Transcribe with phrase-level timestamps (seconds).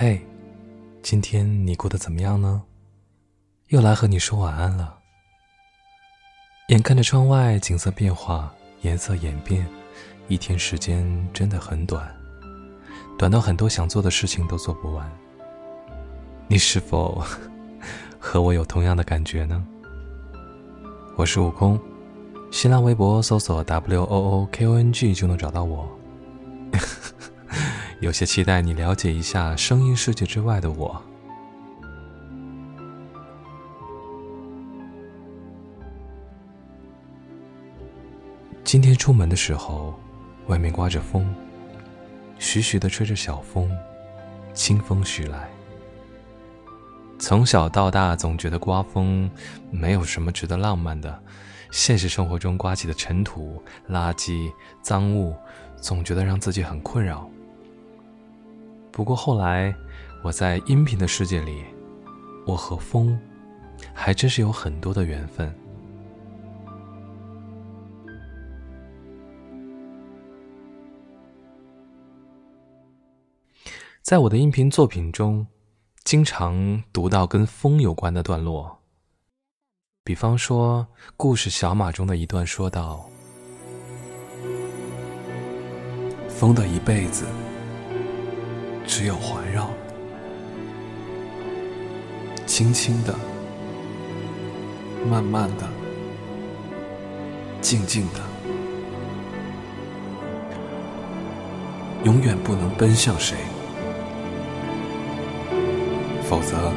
[0.00, 0.24] 嘿，
[1.02, 2.62] 今天你过得怎么样呢？
[3.70, 4.96] 又来和你说晚安了。
[6.68, 9.66] 眼看着窗外景色变化，颜色演变，
[10.28, 12.14] 一天时间真的很短，
[13.18, 15.10] 短到很多想做的事情都做不完。
[16.46, 17.20] 你是否
[18.20, 19.66] 和我有同样的感觉呢？
[21.16, 21.76] 我是悟空，
[22.52, 25.97] 新浪微博搜索 W O O K O N G 就能找到我。
[28.00, 31.02] 有些期待你了解一下声音世界之外的我。
[38.62, 39.98] 今天出门的时候，
[40.46, 41.34] 外面刮着风，
[42.38, 43.68] 徐徐的吹着小风，
[44.54, 45.48] 清风徐来。
[47.18, 49.28] 从小到大，总觉得刮风
[49.72, 51.20] 没有什么值得浪漫的，
[51.72, 53.60] 现实生活中刮起的尘土、
[53.90, 54.52] 垃圾、
[54.82, 55.34] 脏物，
[55.80, 57.28] 总觉得让自己很困扰。
[58.98, 59.72] 不过后来，
[60.24, 61.62] 我在音频的世界里，
[62.44, 63.16] 我和风
[63.94, 65.54] 还真是有很多的缘分。
[74.02, 75.46] 在我的音频作品中，
[76.02, 78.80] 经常读到跟风有关的段落。
[80.02, 80.84] 比方说，
[81.16, 83.08] 故事《小马》中的一段说道
[86.28, 87.24] ：“风的一辈子。”
[88.88, 89.68] 只有环绕，
[92.46, 93.14] 轻轻的，
[95.08, 95.68] 慢慢的，
[97.60, 98.20] 静静的，
[102.02, 103.36] 永远不能奔向谁，
[106.26, 106.72] 否则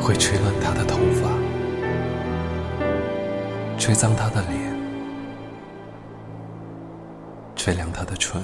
[0.00, 1.28] 会吹乱他的头发，
[3.76, 4.78] 吹脏他的脸，
[7.56, 8.40] 吹凉他的唇。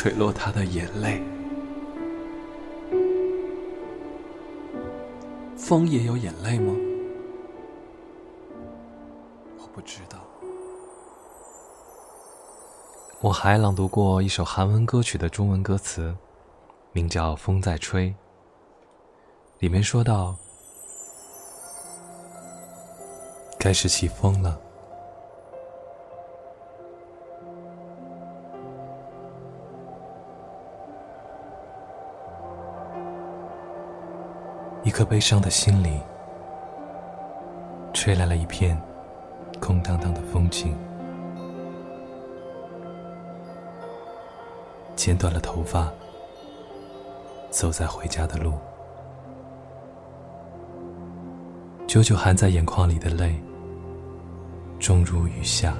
[0.00, 1.22] 吹落他的眼泪。
[5.58, 6.74] 风也有眼泪吗？
[9.58, 10.18] 我不知道。
[13.20, 16.16] 我还朗读过一首韩文歌曲的中文歌词，
[16.92, 18.08] 名叫《风在吹》。
[19.58, 20.34] 里面说到
[23.60, 24.58] ：“开始起风了。”
[34.82, 36.00] 一颗悲伤的心里，
[37.92, 38.80] 吹来了一片
[39.60, 40.74] 空荡荡的风景。
[44.96, 45.92] 剪短了头发，
[47.50, 48.54] 走在回家的路。
[51.86, 53.38] 久久含在眼眶里的泪，
[54.78, 55.74] 终如雨下。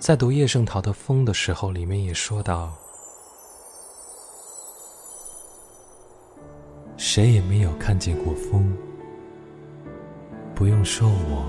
[0.00, 2.72] 在读叶圣陶的《风》的时候，里面也说到
[6.96, 8.74] ：“谁也没有看见过风，
[10.54, 11.44] 不用说我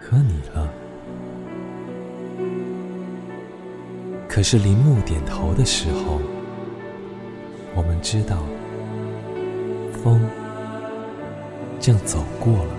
[0.00, 0.68] 和你了。
[4.28, 6.20] 可是林木点头的时候，
[7.76, 8.42] 我们知道，
[10.02, 10.28] 风
[11.78, 12.74] 正走过了。”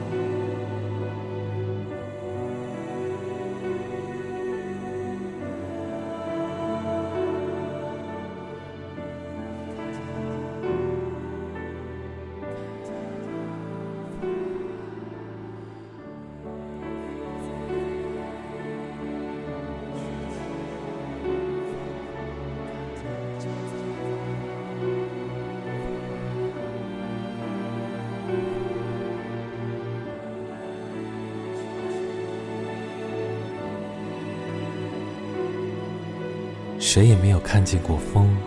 [36.94, 38.38] 谁也没有看见过风，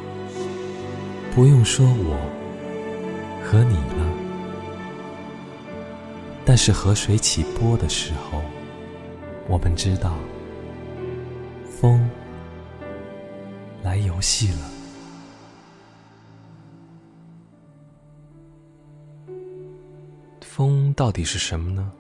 [1.35, 2.17] 不用说我
[3.45, 4.07] 和你了。
[6.45, 8.41] 但是河水起波的时候，
[9.49, 10.15] 我们知道
[11.65, 12.09] 风
[13.83, 14.71] 来游戏了。
[20.41, 21.91] 风到底是什么呢？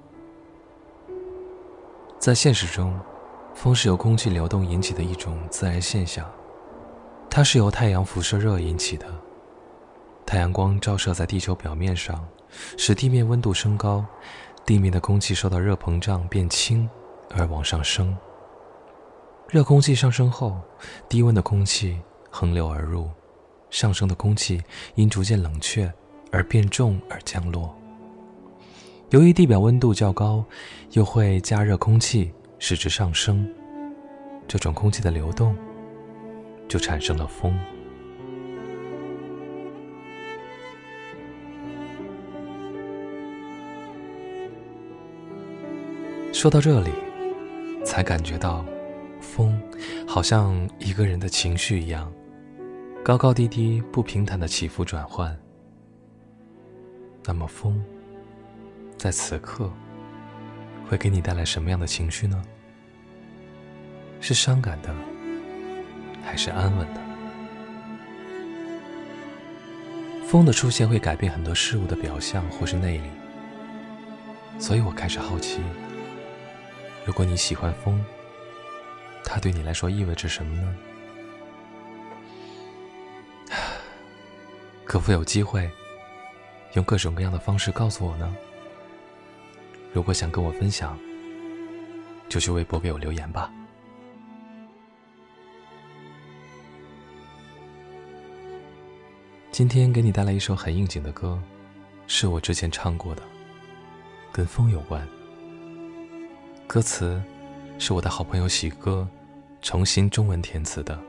[2.20, 2.96] 在现实中。
[3.56, 6.30] 风是由空气流动引起的一种自然现象，
[7.30, 9.06] 它是由太阳辐射热引起的。
[10.26, 12.22] 太阳光照射在地球表面上，
[12.76, 14.04] 使地面温度升高，
[14.66, 16.88] 地面的空气受到热膨胀变轻
[17.30, 18.14] 而往上升。
[19.48, 20.60] 热空气上升后，
[21.08, 21.98] 低温的空气
[22.30, 23.08] 横流而入，
[23.70, 24.62] 上升的空气
[24.96, 25.90] 因逐渐冷却
[26.30, 27.74] 而变重而降落。
[29.10, 30.44] 由于地表温度较高，
[30.90, 33.48] 又会加热空气，使之上升。
[34.48, 35.56] 这种空气的流动，
[36.68, 37.58] 就产生了风。
[46.32, 46.90] 说到这里，
[47.84, 48.64] 才感觉到，
[49.20, 49.60] 风
[50.06, 52.12] 好像一个人的情绪一样，
[53.02, 55.36] 高高低低、不平坦的起伏转换。
[57.24, 57.82] 那么，风
[58.96, 59.72] 在此刻
[60.88, 62.42] 会给你带来什么样的情绪呢？
[64.20, 64.94] 是伤感的，
[66.24, 67.00] 还是安稳的？
[70.26, 73.08] 风的出现会改变很多事物的表象或是内里，
[74.58, 75.60] 所以我开始好奇。
[77.04, 78.04] 如果你喜欢风，
[79.22, 80.76] 它对你来说意味着什么呢？
[84.84, 85.70] 可否有机会
[86.72, 88.36] 用各种各样的方式告诉我呢？
[89.96, 90.94] 如果想跟我分享，
[92.28, 93.50] 就去微博给我留言吧。
[99.50, 101.42] 今天给你带来一首很应景的歌，
[102.06, 103.22] 是我之前唱过的，
[104.30, 105.00] 跟风有关。
[106.66, 107.18] 歌词
[107.78, 109.08] 是我的好朋友喜哥
[109.62, 111.00] 重新中文填词的。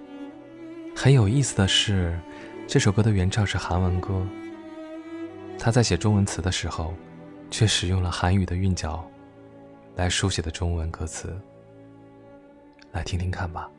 [0.96, 2.18] 很有意思的是，
[2.66, 4.26] 这首歌的原唱是韩文歌。
[5.60, 6.94] 他在写中文词的时候，
[7.50, 9.06] 却使用了韩语的韵脚
[9.96, 11.36] 来书写的中文歌词。
[12.92, 13.70] 来听听看吧。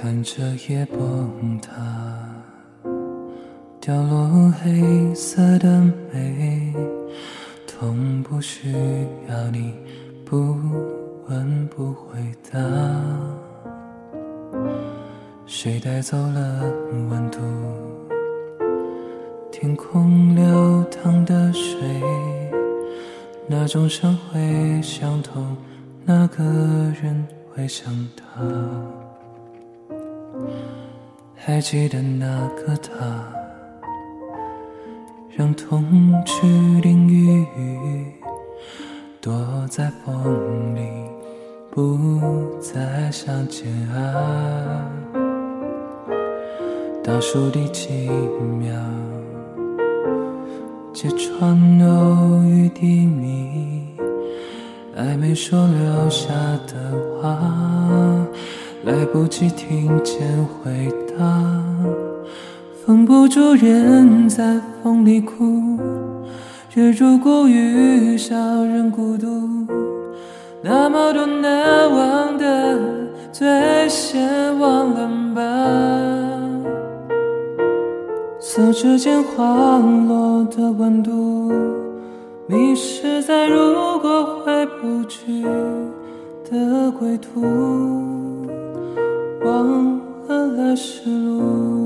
[0.00, 2.27] 看着夜崩塌，
[3.80, 5.80] 掉落黑色的
[6.12, 6.74] 美，
[7.66, 8.72] 痛不需
[9.28, 9.72] 要你
[10.24, 10.56] 不
[11.28, 12.18] 问不回
[12.52, 12.58] 答。
[15.46, 16.64] 谁带走了
[17.08, 17.38] 温度？
[19.50, 21.78] 天空流淌的水，
[23.46, 25.56] 那种伤会相同，
[26.04, 26.44] 那个
[27.02, 28.44] 人会想他。
[31.34, 33.24] 还记得那个他，
[35.38, 35.84] 让痛
[36.26, 36.48] 去
[36.80, 37.46] 淋雨，
[39.20, 39.32] 躲
[39.70, 40.80] 在风里，
[41.70, 44.84] 不再相见啊。
[47.04, 48.10] 倒数第几
[48.58, 48.74] 秒，
[50.92, 51.56] 揭穿
[51.86, 53.94] 偶遇低迷，
[54.92, 56.34] 还没说留下
[56.66, 57.38] 的话。
[58.82, 61.24] 来不及听见回答，
[62.88, 65.78] 封不住人在风里哭。
[66.74, 69.26] 日如果遇上人孤独，
[70.62, 72.78] 那么多难忘的，
[73.30, 73.46] 最
[73.90, 75.42] 先忘了吧。
[78.40, 79.76] 手指间滑
[80.08, 81.52] 落的温度，
[82.46, 85.42] 迷失在如果回不去
[86.50, 87.42] 的归途。
[89.44, 91.77] 忘了来时路，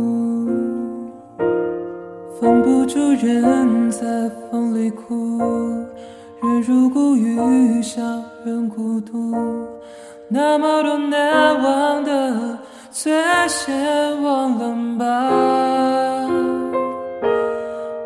[2.42, 5.38] 封不住人在风里哭。
[6.42, 8.02] 人如孤雨下
[8.44, 9.32] 人孤独，
[10.26, 12.58] 那么多难忘的，
[12.90, 13.12] 最
[13.46, 16.28] 先忘了吧。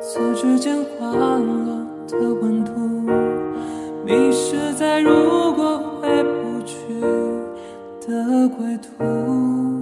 [0.03, 2.73] 手指间滑落的温度，
[4.05, 7.01] 迷失在如果回不去
[8.07, 9.76] 的归途。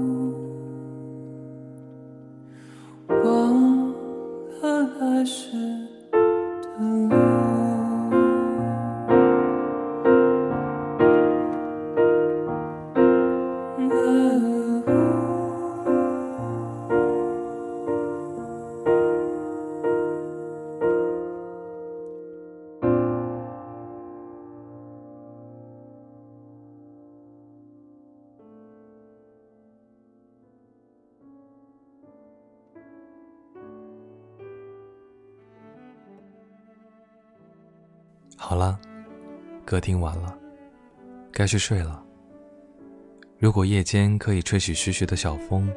[38.46, 38.78] 好了，
[39.64, 40.38] 歌听完了，
[41.32, 42.04] 该去睡了。
[43.38, 45.72] 如果夜间可以吹起徐徐的小风，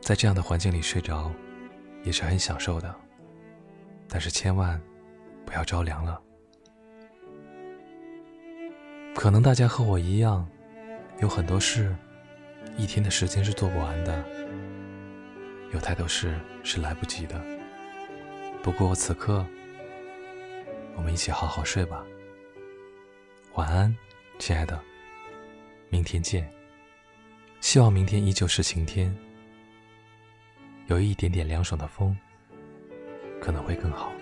[0.00, 1.28] 在这样的环境里睡着，
[2.04, 2.94] 也是很享受的。
[4.08, 4.80] 但是千万
[5.44, 6.22] 不要着凉了。
[9.12, 10.48] 可能大家和我一样，
[11.20, 11.96] 有很多事，
[12.76, 14.24] 一天的时间是做不完的。
[15.72, 17.44] 有太多事是来不及的。
[18.62, 19.44] 不过此刻，
[20.98, 22.04] 我们一起好好睡吧。
[23.54, 23.96] 晚安，
[24.40, 24.82] 亲爱的。
[25.90, 26.52] 明天见。
[27.60, 29.16] 希望明天依旧是晴天，
[30.88, 32.16] 有一点点凉爽的风，
[33.40, 34.12] 可能会更好。